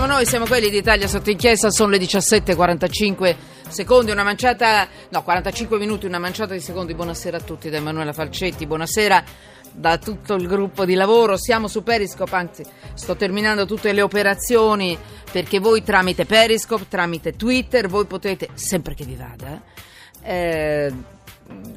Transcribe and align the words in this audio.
siamo 0.00 0.14
noi, 0.14 0.24
siamo 0.24 0.46
quelli 0.46 0.70
d'Italia 0.70 1.06
sotto 1.06 1.28
inchiesta, 1.28 1.70
sono 1.70 1.90
le 1.90 1.98
17.45 1.98 3.36
secondi, 3.68 4.10
una 4.10 4.22
manciata, 4.22 4.88
no 5.10 5.22
45 5.22 5.76
minuti, 5.76 6.06
una 6.06 6.18
manciata 6.18 6.54
di 6.54 6.60
secondi. 6.60 6.94
Buonasera 6.94 7.36
a 7.36 7.40
tutti 7.40 7.68
da 7.68 7.76
Emanuela 7.76 8.14
Falcetti, 8.14 8.66
buonasera 8.66 9.22
da 9.72 9.98
tutto 9.98 10.36
il 10.36 10.46
gruppo 10.46 10.86
di 10.86 10.94
lavoro. 10.94 11.36
Siamo 11.36 11.68
su 11.68 11.82
Periscope, 11.82 12.34
anzi 12.34 12.64
sto 12.94 13.14
terminando 13.14 13.66
tutte 13.66 13.92
le 13.92 14.00
operazioni 14.00 14.96
perché 15.30 15.58
voi 15.58 15.82
tramite 15.82 16.24
Periscope, 16.24 16.86
tramite 16.88 17.36
Twitter, 17.36 17.86
voi 17.86 18.06
potete, 18.06 18.48
sempre 18.54 18.94
che 18.94 19.04
vi 19.04 19.16
vada, 19.16 19.60
eh, 20.22 20.90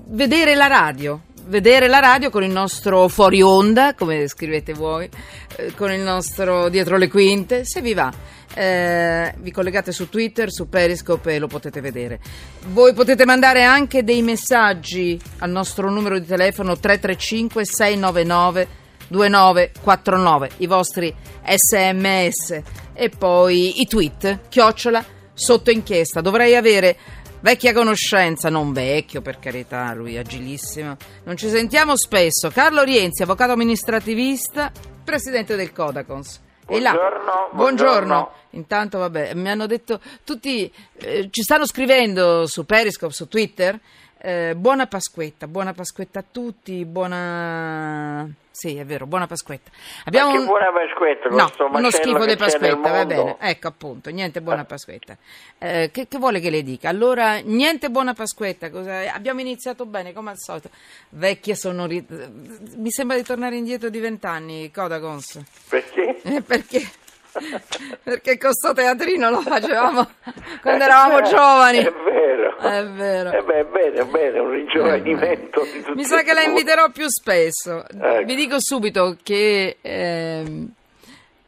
vedere 0.06 0.56
la 0.56 0.68
radio 0.68 1.22
vedere 1.46 1.88
la 1.88 2.00
radio 2.00 2.30
con 2.30 2.44
il 2.44 2.52
nostro 2.52 3.08
fuori 3.08 3.42
onda, 3.42 3.94
come 3.96 4.28
scrivete 4.28 4.74
voi, 4.74 5.10
eh, 5.56 5.74
con 5.76 5.92
il 5.92 6.02
nostro 6.02 6.70
dietro 6.70 6.98
le 6.98 7.08
quinte, 7.08 7.66
se 7.66 7.82
vi 7.82 7.94
va. 7.94 8.12
Eh, 8.56 9.34
vi 9.40 9.52
collegate 9.52 9.92
su 9.92 10.10
Twitter, 10.10 10.52
su 10.52 10.70
Periscope 10.70 11.34
e 11.34 11.40
lo 11.40 11.48
potete 11.48 11.82
vedere. 11.82 12.20
Voi 12.68 12.94
potete 12.94 13.26
mandare 13.26 13.64
anche 13.64 14.04
dei 14.04 14.22
messaggi 14.22 15.20
al 15.40 15.50
nostro 15.50 15.90
numero 15.90 16.20
di 16.20 16.26
telefono 16.26 16.78
335 16.78 17.66
699 17.66 18.68
2949, 19.08 20.50
i 20.58 20.68
vostri 20.68 21.14
sms 21.44 22.62
e 22.94 23.10
poi 23.10 23.82
i 23.82 23.86
tweet, 23.86 24.40
chiocciola, 24.50 25.04
sotto 25.34 25.72
inchiesta. 25.72 26.22
Dovrei 26.22 26.56
avere 26.56 26.96
Vecchia 27.44 27.74
conoscenza, 27.74 28.50
non 28.50 28.72
vecchio 28.72 29.20
per 29.20 29.38
carità, 29.38 29.94
lui 29.94 30.18
agilissimo. 30.18 30.96
Non 31.26 31.36
ci 31.36 31.50
sentiamo 31.50 31.98
spesso. 31.98 32.50
Carlo 32.50 32.84
Rienzi, 32.84 33.22
avvocato 33.22 33.52
amministrativista, 33.52 34.72
presidente 35.04 35.58
del 35.58 35.74
Codacons. 35.74 36.40
Buongiorno, 36.66 37.50
buongiorno. 37.52 37.52
buongiorno. 37.52 38.32
Intanto, 38.52 38.98
vabbè, 39.00 39.34
mi 39.34 39.50
hanno 39.50 39.66
detto 39.66 40.00
tutti, 40.24 40.72
eh, 41.00 41.28
ci 41.30 41.42
stanno 41.42 41.66
scrivendo 41.66 42.48
su 42.48 42.66
Periscope, 42.66 43.12
su 43.12 43.28
Twitter. 43.28 43.78
Eh, 44.26 44.56
buona 44.56 44.88
Pasquetta, 44.88 45.48
buona 45.48 45.74
Pasquetta 45.74 46.20
a 46.20 46.24
tutti, 46.30 46.86
buona 46.86 48.26
sì, 48.56 48.78
è 48.78 48.86
vero, 48.86 49.08
buona 49.08 49.26
Pasquetta. 49.26 49.72
Abbiamo 50.06 50.40
un... 50.40 50.46
buona 50.46 50.72
Pasquetta, 50.72 51.28
no, 51.28 51.52
uno 51.76 51.90
schifo 51.90 52.24
di 52.24 52.38
Pasquetta, 52.38 52.90
va 52.90 53.06
bene. 53.06 53.36
Ecco, 53.40 53.68
appunto, 53.68 54.12
niente 54.12 54.42
buona 54.42 54.62
ah. 54.62 54.66
Pasquetta. 54.66 55.18
Eh, 55.58 55.90
che, 55.92 56.08
che, 56.08 56.18
vuole 56.20 56.40
che 56.40 56.52
le 56.52 56.62
dica? 56.62 56.88
Allora, 56.88 57.40
niente 57.40 57.90
buona 57.90 58.14
Pasquetta. 58.14 58.70
Cosa... 58.70 59.12
Abbiamo 59.12 59.42
iniziato 59.42 59.88
bene, 59.88 60.14
come 60.14 60.30
al 60.30 60.38
solito. 60.38 60.70
Vecchia 61.10 61.56
sonorità. 61.56 62.30
Mi 62.78 62.92
sembra 62.92 63.18
di 63.18 63.24
tornare 63.24 63.56
indietro 63.56 63.90
di 63.90 64.00
vent'anni, 64.00 64.70
Codagons. 64.72 65.42
Perché? 65.68 66.22
Eh, 66.22 66.42
perché? 66.44 66.88
perché 68.04 68.38
con 68.38 68.54
sto 68.54 68.74
teatrino 68.74 69.30
lo 69.30 69.42
facevamo 69.42 70.08
quando 70.62 70.84
eravamo 70.84 71.22
giovani. 71.22 71.78
È 71.80 71.92
vero. 71.92 72.58
È 72.58 72.86
vero. 72.88 73.32
Eh 73.32 73.44
beh, 73.44 73.66
bene, 73.66 74.06
bene, 74.06 74.40
un 74.40 74.50
ringiovanimento. 74.50 75.62
Eh 75.62 75.94
Mi 75.96 76.04
sa 76.04 76.22
che 76.22 76.34
la 76.34 76.44
inviterò 76.44 76.90
più 76.92 77.06
spesso. 77.08 77.86
Ecco. 77.88 78.26
Vi 78.26 78.36
dico 78.36 78.56
subito 78.60 79.18
che... 79.22 79.78
Ehm, 79.82 80.72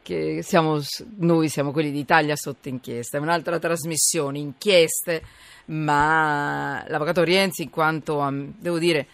che 0.02 0.38
siamo, 0.44 0.78
noi 1.18 1.48
siamo 1.48 1.72
quelli 1.72 1.90
d'Italia 1.90 2.36
sotto 2.36 2.68
inchiesta, 2.68 3.18
è 3.18 3.20
un'altra 3.20 3.58
trasmissione, 3.58 4.38
inchieste, 4.38 5.20
ma 5.64 6.84
l'avvocato 6.86 7.24
Rienzi 7.24 7.64
in 7.64 7.70
quanto, 7.70 8.24
devo 8.56 8.78
dire, 8.78 9.08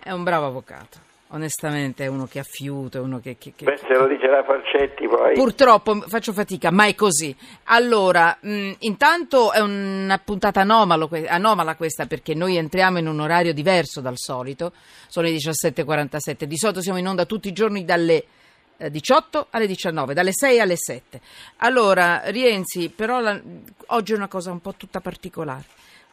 è 0.00 0.12
un 0.12 0.22
bravo 0.22 0.46
avvocato 0.46 1.06
onestamente 1.28 2.04
è 2.04 2.06
uno 2.06 2.26
che 2.26 2.38
ha 2.38 2.44
fiuto, 2.44 3.02
uno 3.02 3.20
che... 3.20 3.36
che, 3.38 3.52
che 3.54 3.64
Beh, 3.64 3.76
se 3.76 3.94
lo 3.94 4.06
dice 4.06 4.28
la 4.28 4.42
Falcetti 4.44 5.06
poi... 5.06 5.34
Purtroppo 5.34 6.00
faccio 6.06 6.32
fatica, 6.32 6.70
ma 6.70 6.86
è 6.86 6.94
così. 6.94 7.34
Allora, 7.64 8.36
mh, 8.40 8.72
intanto 8.80 9.52
è 9.52 9.60
una 9.60 10.18
puntata 10.18 10.60
anomalo, 10.60 11.10
anomala 11.26 11.76
questa 11.76 12.06
perché 12.06 12.34
noi 12.34 12.56
entriamo 12.56 12.98
in 12.98 13.06
un 13.06 13.20
orario 13.20 13.52
diverso 13.52 14.00
dal 14.00 14.16
solito, 14.16 14.72
sono 15.08 15.26
le 15.26 15.34
17.47, 15.34 16.44
di 16.44 16.56
solito 16.56 16.80
siamo 16.80 16.98
in 16.98 17.06
onda 17.06 17.24
tutti 17.24 17.48
i 17.48 17.52
giorni 17.52 17.84
dalle... 17.84 18.24
18 18.78 19.40
eh, 19.40 19.46
alle 19.50 19.66
19, 19.66 20.14
dalle 20.14 20.30
6 20.32 20.60
alle 20.60 20.76
7. 20.76 21.20
Allora, 21.56 22.22
Rienzi, 22.26 22.90
però 22.90 23.18
la, 23.18 23.36
oggi 23.86 24.12
è 24.12 24.16
una 24.16 24.28
cosa 24.28 24.52
un 24.52 24.60
po' 24.60 24.74
tutta 24.76 25.00
particolare 25.00 25.64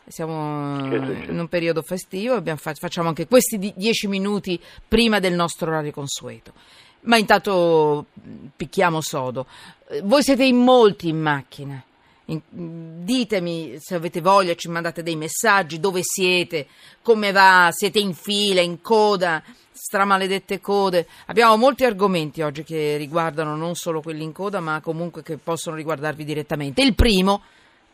siamo 0.08 0.86
in 0.86 1.38
un 1.40 1.48
periodo 1.48 1.82
festivo, 1.82 2.42
facciamo 2.56 3.08
anche 3.08 3.28
questi 3.28 3.74
dieci 3.76 4.08
minuti 4.08 4.60
prima 4.88 5.20
del 5.20 5.34
nostro 5.34 5.70
orario 5.70 5.92
consueto. 5.92 6.54
Ma 7.02 7.18
intanto 7.18 8.08
picchiamo 8.56 9.02
sodo. 9.02 9.46
Eh, 9.90 10.02
voi 10.02 10.24
siete 10.24 10.44
in 10.44 10.58
molti 10.58 11.10
in 11.10 11.20
macchina. 11.20 11.84
ditemi 12.26 13.76
se 13.80 13.96
avete 13.96 14.22
voglia, 14.22 14.56
ci 14.56 14.70
mandate 14.70 15.04
dei 15.04 15.16
messaggi, 15.16 15.80
dove 15.80 16.02
siete, 16.04 16.68
come 17.04 17.32
va, 17.32 17.70
siete 17.72 18.00
in 18.00 18.16
fila, 18.16 18.62
in 18.62 18.82
coda, 18.82 19.44
stramaledette 19.72 20.62
code. 20.62 21.08
Abbiamo 21.28 21.58
molti 21.58 21.86
argomenti 21.86 22.42
oggi 22.42 22.64
che 22.64 22.98
riguardano 22.98 23.56
non 23.56 23.76
solo 23.76 24.02
quelli 24.02 24.24
in 24.24 24.32
coda, 24.32 24.60
ma 24.60 24.82
comunque 24.82 25.22
che 25.22 25.38
possono 25.38 25.76
riguardarvi 25.76 26.24
direttamente. 26.24 26.82
Il 26.82 26.96
primo, 26.96 27.44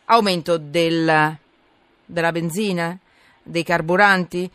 aumento 0.06 0.56
del 0.56 1.38
della 2.12 2.32
benzina, 2.32 2.96
dei 3.42 3.64
carburanti? 3.64 4.50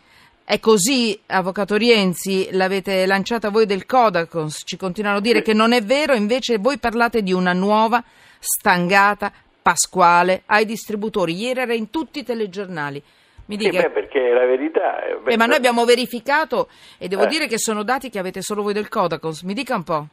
È 0.45 0.59
così, 0.59 1.19
Avvocato 1.25 1.75
Rienzi, 1.75 2.47
l'avete 2.51 3.05
lanciata 3.05 3.49
voi 3.49 3.65
del 3.65 3.85
Codacons, 3.85 4.61
ci 4.63 4.77
continuano 4.77 5.17
a 5.17 5.21
dire 5.21 5.41
che 5.41 5.53
non 5.53 5.73
è 5.73 5.83
vero, 5.83 6.13
invece 6.13 6.57
voi 6.57 6.77
parlate 6.77 7.21
di 7.21 7.33
una 7.33 7.51
nuova 7.51 8.01
stangata 8.39 9.31
pasquale 9.61 10.43
ai 10.45 10.63
distributori. 10.63 11.33
Ieri 11.33 11.59
era 11.59 11.73
in 11.73 11.89
tutti 11.89 12.19
i 12.19 12.23
telegiornali. 12.23 13.03
Mi 13.47 13.57
dica... 13.57 13.81
Sì, 13.81 13.87
beh, 13.87 13.89
perché 13.91 14.31
la 14.31 14.45
verità... 14.45 15.03
È... 15.03 15.15
Beh, 15.21 15.35
ma 15.35 15.45
noi 15.45 15.57
abbiamo 15.57 15.83
verificato 15.83 16.69
e 16.97 17.09
devo 17.09 17.23
eh. 17.23 17.27
dire 17.27 17.47
che 17.47 17.57
sono 17.57 17.83
dati 17.83 18.09
che 18.09 18.19
avete 18.19 18.41
solo 18.41 18.61
voi 18.61 18.73
del 18.73 18.87
Codacons. 18.87 19.41
Mi 19.41 19.53
dica 19.53 19.75
un 19.75 19.83
po'. 19.83 20.07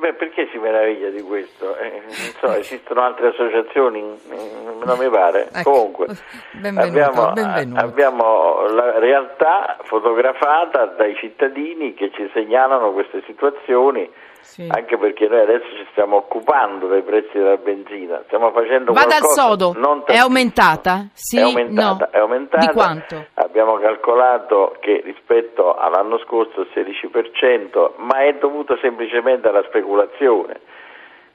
Beh, 0.00 0.14
perché 0.14 0.48
si 0.50 0.56
meraviglia 0.56 1.10
di 1.10 1.20
questo? 1.20 1.76
Eh, 1.76 2.02
so, 2.40 2.54
esistono 2.54 3.02
altre 3.02 3.28
associazioni, 3.28 4.00
non 4.00 4.98
mi 4.98 5.10
pare. 5.10 5.50
Ecco. 5.52 5.70
Comunque, 5.70 6.06
benvenuto, 6.52 7.26
abbiamo, 7.26 7.78
abbiamo, 7.78 8.66
la 8.68 8.98
realtà 8.98 9.76
fotografata 9.82 10.86
dai 10.86 11.14
cittadini 11.16 11.92
che 11.92 12.10
ci 12.14 12.30
segnalano 12.32 12.92
queste 12.92 13.22
situazioni 13.26 14.10
sì. 14.40 14.66
anche 14.68 14.96
perché 14.98 15.28
noi 15.28 15.40
adesso 15.40 15.66
ci 15.76 15.86
stiamo 15.90 16.16
occupando 16.16 16.86
dei 16.86 17.02
prezzi 17.02 17.38
della 17.38 17.56
benzina, 17.56 18.22
stiamo 18.26 18.50
facendo 18.52 18.92
Vada 18.92 19.16
al 19.16 19.26
sodo, 19.26 19.74
è 20.06 20.16
aumentata? 20.16 21.08
Sì, 21.12 21.38
è 21.38 21.42
aumentata, 21.42 22.08
no. 22.12 22.18
è 22.18 22.18
aumentata. 22.18 22.66
Di 22.66 22.72
quanto? 22.72 23.26
Abbiamo 23.34 23.78
calcolato 23.78 24.76
che 24.80 25.00
rispetto 25.04 25.74
all'anno 25.74 26.18
scorso 26.18 26.62
il 26.62 26.68
16%, 26.74 27.92
ma 27.96 28.24
è 28.24 28.34
dovuto 28.34 28.76
semplicemente 28.80 29.48
alla 29.48 29.64
speculazione. 29.64 30.60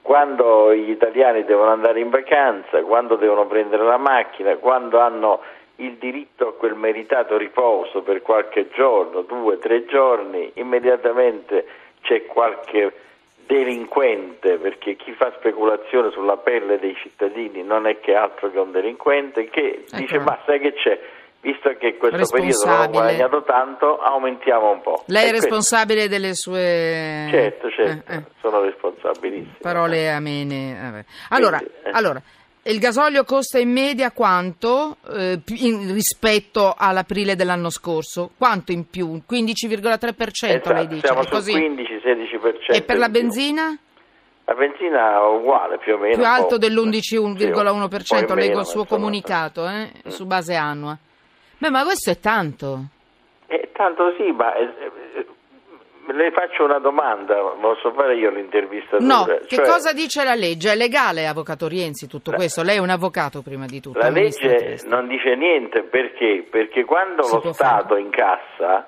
Quando 0.02 0.74
gli 0.74 0.92
italiani 0.92 1.46
devono 1.46 1.72
andare 1.72 2.00
in 2.00 2.10
vacanza, 2.10 2.80
quando 2.84 3.16
devono 3.16 3.48
prendere 3.48 3.84
la 3.84 3.98
macchina, 3.98 4.56
quando 4.58 5.00
hanno 5.00 5.40
il 5.78 5.96
diritto 5.96 6.50
a 6.50 6.54
quel 6.54 6.76
meritato 6.76 7.38
riposo 7.38 8.02
per 8.02 8.22
qualche 8.22 8.70
giorno, 8.70 9.22
due, 9.22 9.58
tre 9.58 9.86
giorni, 9.86 10.52
immediatamente 10.56 11.66
c'è 12.06 12.26
qualche 12.26 12.94
delinquente, 13.46 14.58
perché 14.58 14.96
chi 14.96 15.12
fa 15.14 15.32
speculazione 15.38 16.12
sulla 16.12 16.38
pelle 16.38 16.80
dei 16.80 16.96
cittadini 16.96 17.64
non 17.64 17.88
è 17.88 18.00
che 18.00 18.16
altro 18.16 18.50
che 18.50 18.60
un 18.60 18.72
delinquente, 18.72 19.50
che 19.50 19.84
ecco. 19.86 19.98
dice 19.98 20.20
ma 20.20 20.40
sai 20.46 20.60
che 20.60 20.74
c'è? 20.74 21.00
Visto 21.42 21.70
che 21.78 21.98
questo 21.98 22.26
periodo 22.36 22.66
non 22.66 22.80
ho 22.80 22.90
guadagnato 22.90 23.44
tanto, 23.44 24.00
aumentiamo 24.00 24.72
un 24.72 24.82
po'. 24.82 25.04
Lei 25.08 25.30
è 25.30 25.32
responsabile 25.32 26.08
delle 26.08 26.34
sue... 26.34 27.28
Certo, 27.30 27.70
certo, 27.70 28.12
eh, 28.12 28.16
eh. 28.16 28.24
sono 28.42 28.62
responsabilissimo. 28.62 29.58
Parole 29.62 30.10
amene. 30.10 31.06
Allora, 31.30 31.58
Quindi, 31.58 31.76
eh. 31.84 31.92
allora 31.92 32.20
il 32.68 32.80
gasolio 32.80 33.24
costa 33.24 33.60
in 33.60 33.72
media 33.72 34.12
quanto 34.12 34.98
eh, 35.14 35.40
in, 35.60 35.94
rispetto 35.94 36.74
all'aprile 36.76 37.36
dell'anno 37.36 37.70
scorso? 37.70 38.32
Quanto 38.38 38.72
in 38.72 38.90
più? 38.90 39.22
15,3% 39.30 40.30
esatto, 40.32 40.74
lei 40.74 40.88
dice? 40.88 41.08
Siamo 41.08 41.24
sul 41.24 41.54
15-16%. 41.54 42.74
E 42.76 42.82
per 42.82 42.98
la 42.98 43.10
benzina? 43.10 43.78
La 44.46 44.54
benzina 44.54 45.16
è 45.16 45.28
uguale 45.28 45.78
più 45.78 45.94
o 45.94 45.98
meno. 45.98 46.16
Più 46.16 46.26
alto 46.26 46.58
dell'11,1%, 46.58 48.00
sì, 48.02 48.34
leggo 48.36 48.60
il 48.60 48.66
suo 48.66 48.86
comunicato 48.86 49.68
eh, 49.68 49.92
mm. 50.08 50.10
su 50.10 50.26
base 50.26 50.56
annua. 50.56 50.98
Beh, 51.58 51.70
ma 51.70 51.84
questo 51.84 52.12
è 52.12 52.20
tanto. 52.20 52.86
Eh, 53.48 53.70
tanto 53.74 54.14
sì, 54.18 54.32
ma 54.32 54.56
eh, 54.56 54.92
le 56.16 56.32
faccio 56.32 56.64
una 56.64 56.80
domanda, 56.80 57.36
posso 57.60 57.92
fare 57.92 58.16
io 58.16 58.30
l'intervista? 58.30 58.98
No, 59.00 59.26
cioè, 59.26 59.42
che 59.46 59.62
cosa 59.62 59.94
dice 59.94 60.24
la 60.24 60.34
legge? 60.34 60.72
È 60.72 60.76
legale, 60.76 61.28
Avvocato 61.28 61.68
Rienzi, 61.68 62.08
tutto 62.08 62.32
la, 62.32 62.38
questo? 62.38 62.64
Lei 62.64 62.78
è 62.78 62.80
un 62.80 62.90
avvocato 62.90 63.42
prima 63.42 63.66
di 63.66 63.80
tutto. 63.82 64.00
La 64.00 64.10
legge 64.10 64.78
non 64.86 65.08
dice 65.08 65.36
niente 65.36 65.84
perché? 65.84 66.48
Perché 66.50 66.86
quando 66.86 67.24
si 67.24 67.40
lo 67.44 67.52
Stato 67.52 67.96
fare. 67.96 68.02
incassa 68.02 68.88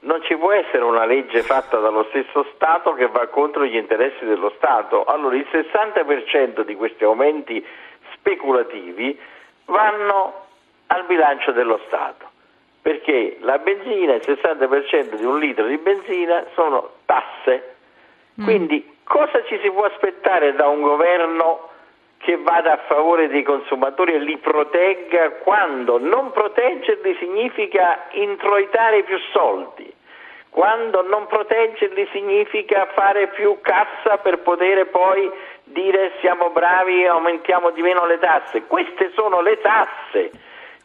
non 0.00 0.22
ci 0.22 0.34
può 0.36 0.52
essere 0.52 0.82
una 0.82 1.04
legge 1.04 1.42
fatta 1.42 1.78
dallo 1.78 2.06
stesso 2.08 2.46
Stato 2.54 2.92
che 2.94 3.06
va 3.08 3.26
contro 3.26 3.64
gli 3.64 3.76
interessi 3.76 4.24
dello 4.24 4.52
Stato. 4.56 5.04
Allora 5.04 5.36
il 5.36 5.46
60% 5.50 6.62
di 6.64 6.74
questi 6.74 7.04
aumenti 7.04 7.64
speculativi 8.14 9.18
vanno 9.66 10.46
al 10.86 11.04
bilancio 11.06 11.52
dello 11.52 11.80
Stato, 11.86 12.29
perché 12.82 13.36
la 13.40 13.58
benzina, 13.58 14.14
il 14.14 14.22
60% 14.24 15.14
di 15.16 15.24
un 15.24 15.38
litro 15.38 15.66
di 15.66 15.76
benzina 15.78 16.44
sono 16.54 16.92
tasse. 17.04 17.76
Mm. 18.40 18.44
Quindi 18.44 18.96
cosa 19.04 19.44
ci 19.44 19.58
si 19.62 19.70
può 19.70 19.84
aspettare 19.84 20.54
da 20.54 20.68
un 20.68 20.80
governo 20.80 21.68
che 22.18 22.36
vada 22.36 22.72
a 22.72 22.80
favore 22.86 23.28
dei 23.28 23.42
consumatori 23.42 24.14
e 24.14 24.18
li 24.18 24.36
protegga 24.38 25.30
quando 25.42 25.98
non 25.98 26.32
proteggerli 26.32 27.16
significa 27.18 28.06
introitare 28.10 29.02
più 29.04 29.18
soldi, 29.32 29.92
quando 30.50 31.02
non 31.02 31.26
proteggerli 31.26 32.08
significa 32.12 32.86
fare 32.94 33.28
più 33.28 33.58
cassa 33.62 34.18
per 34.18 34.40
poter 34.40 34.88
poi 34.88 35.30
dire 35.64 36.12
siamo 36.20 36.50
bravi 36.50 37.02
e 37.02 37.08
aumentiamo 37.08 37.70
di 37.70 37.80
meno 37.80 38.04
le 38.04 38.18
tasse. 38.18 38.66
Queste 38.66 39.12
sono 39.14 39.40
le 39.40 39.58
tasse. 39.60 40.30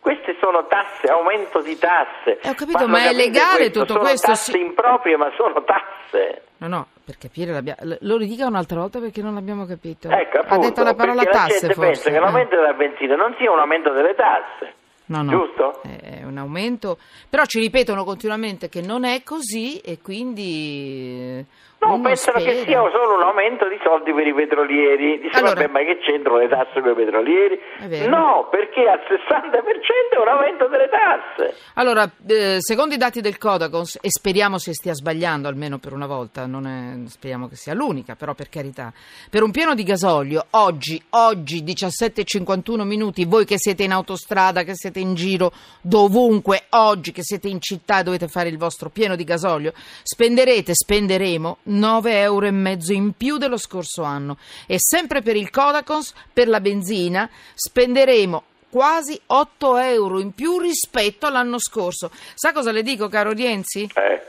Queste 0.06 0.38
sono 0.40 0.68
tasse, 0.68 1.08
aumento 1.08 1.62
di 1.62 1.76
tasse. 1.80 2.38
Eh, 2.40 2.50
ho 2.50 2.54
capito, 2.54 2.88
ma 2.88 3.10
è 3.10 3.12
legale 3.12 3.72
questo? 3.72 3.80
tutto 3.80 3.94
sono 3.94 4.06
questo? 4.06 4.28
Tasse 4.28 4.52
sì. 4.52 4.60
improprie, 4.60 5.18
ma 5.18 5.32
sono 5.36 5.64
tasse. 5.64 6.44
No, 6.58 6.68
no, 6.68 6.88
per 7.04 7.18
capire 7.18 7.60
lo 8.02 8.18
ridica 8.18 8.46
un'altra 8.46 8.82
volta 8.82 9.00
perché 9.00 9.24
non 9.24 9.34
l'abbiamo 9.34 9.66
capito. 9.66 10.08
Ecco, 10.12 10.38
appunto, 10.38 10.54
ha 10.54 10.58
detto 10.60 10.84
la 10.84 10.94
parola 10.94 11.24
tasse 11.24 11.66
la 11.70 11.74
forse. 11.74 11.90
pensa 11.90 12.12
che 12.12 12.20
l'aumento 12.20 12.54
eh. 12.54 12.58
della 12.58 12.74
benzina 12.74 13.16
non 13.16 13.34
sia 13.40 13.52
un 13.52 13.58
aumento 13.58 13.94
delle 13.94 14.14
tasse. 14.14 14.74
No, 15.08 15.24
no, 15.24 15.32
Giusto? 15.32 15.82
È 15.82 16.22
un 16.24 16.38
aumento, 16.38 17.00
però 17.28 17.46
ci 17.46 17.60
ripetono 17.60 18.04
continuamente 18.04 18.70
che 18.70 18.82
non 18.82 19.06
è 19.06 19.24
così 19.24 19.80
e 19.80 19.98
quindi 20.04 21.44
No, 21.80 22.02
pensano 22.02 22.40
spera. 22.40 22.56
che 22.56 22.64
sia 22.66 22.80
solo 22.80 23.16
un 23.16 23.22
aumento 23.22 23.68
di 23.68 23.78
soldi 23.84 24.12
per 24.14 24.26
i 24.26 24.34
petrolieri. 24.34 25.20
Dice, 25.20 25.38
allora, 25.38 25.54
vabbè, 25.54 25.68
ma 25.68 25.80
che 25.80 25.98
c'entrano 26.00 26.38
le 26.38 26.48
tasse 26.48 26.82
con 26.82 26.92
i 26.92 26.96
petrolieri? 26.96 27.60
No, 28.08 28.48
perché 28.50 28.88
al 28.88 29.00
60% 29.00 30.16
è 30.16 30.20
un 30.20 30.28
aumento 30.28 30.68
delle 30.68 30.90
tasse. 30.90 31.56
Allora, 31.76 32.10
eh, 32.28 32.58
secondo 32.60 32.96
i 32.96 32.98
dati 32.98 33.22
del 33.22 33.38
Codacons, 33.38 34.00
e 34.02 34.10
speriamo 34.10 34.58
si 34.58 34.74
stia 34.74 34.94
sbagliando 34.94 35.48
almeno 35.48 35.78
per 35.78 35.94
una 35.94 36.08
volta, 36.08 36.46
non 36.48 36.66
è, 36.66 37.08
speriamo 37.08 37.48
che 37.48 37.56
sia 37.56 37.74
l'unica, 37.74 38.16
però 38.16 38.34
per 38.34 38.50
carità, 38.50 38.92
per 39.30 39.44
un 39.44 39.52
pieno 39.52 39.76
di 39.76 39.84
gasolio, 39.84 40.46
oggi, 40.52 41.02
oggi 41.12 41.64
17.51 41.64 42.84
minuti, 42.84 43.26
voi 43.26 43.46
che 43.46 43.58
siete 43.58 43.84
in 43.84 43.92
autostrada, 43.92 44.64
che 44.64 44.74
siete 44.76 45.00
in 45.00 45.14
giro, 45.14 45.52
dovunque, 45.82 46.64
oggi 46.70 47.12
che 47.12 47.22
siete 47.24 47.48
in 47.48 47.60
città 47.60 48.00
e 48.00 48.04
dovete 48.04 48.28
fare 48.28 48.50
il 48.50 48.58
vostro 48.58 48.90
pieno 48.90 49.16
di 49.16 49.24
gasolio, 49.24 49.74
spenderete, 50.04 50.74
spenderemo 50.74 51.58
9 51.78 52.20
euro 52.20 52.46
e 52.46 52.52
mezzo 52.52 52.94
in 52.94 53.14
più 53.14 53.38
dello 53.38 53.58
scorso 53.58 54.04
anno 54.04 54.38
e 54.66 54.78
sempre 54.80 55.22
per 55.22 55.36
il 55.36 55.50
Codacons, 55.50 56.14
per 56.32 56.48
la 56.48 56.60
benzina, 56.60 57.30
spenderemo 57.54 58.44
quasi 58.70 59.20
8 59.26 59.78
euro 59.78 60.20
in 60.20 60.34
più 60.34 60.60
rispetto 60.60 61.26
all'anno 61.26 61.60
scorso. 61.60 62.12
Sa 62.34 62.52
cosa 62.52 62.72
le 62.72 62.84
dico, 62.84 63.08
caro 63.08 63.32
Rienzi? 63.32 63.90
Eh. 63.94 64.22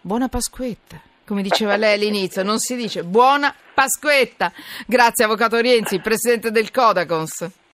Buona 0.00 0.28
Pasquetta. 0.28 1.00
Come 1.24 1.42
diceva 1.42 1.76
lei 1.76 1.94
all'inizio, 1.94 2.42
non 2.42 2.58
si 2.58 2.74
dice 2.74 3.04
buona 3.04 3.54
Pasquetta. 3.74 4.52
Grazie, 4.86 5.26
Avvocato 5.26 5.58
Rienzi, 5.58 6.00
Presidente 6.00 6.50
del 6.50 6.70
Codacons. 6.70 7.66